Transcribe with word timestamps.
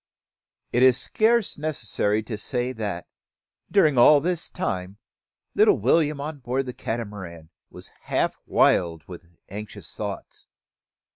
It 0.73 0.81
is 0.81 0.97
scarce 0.99 1.59
necessary 1.59 2.23
to 2.23 2.35
say 2.35 2.71
that, 2.73 3.05
during 3.69 3.99
all 3.99 4.19
this 4.19 4.49
time. 4.49 4.97
Little 5.53 5.77
William, 5.77 6.19
on 6.19 6.39
board 6.39 6.65
the 6.65 6.73
Catamaran, 6.73 7.51
was 7.69 7.91
half 8.05 8.39
wild 8.47 9.03
with 9.07 9.27
anxious 9.47 9.93
thoughts. 9.95 10.47